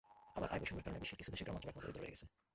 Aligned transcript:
আবার 0.37 0.49
আয়বৈষম্যের 0.53 0.85
কারণে 0.85 1.01
বিশ্বের 1.01 1.19
কিছু 1.19 1.31
দেশে 1.33 1.45
গ্রামাঞ্চল 1.45 1.69
এখনো 1.71 1.83
দরিদ্র 1.85 2.01
রয়ে 2.01 2.13
গেছে। 2.13 2.25